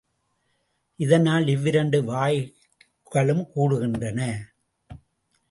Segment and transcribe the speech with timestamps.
[0.99, 4.19] இதனால் இவ்விரண்டு வாயுக்களும் கூடுகின்றன.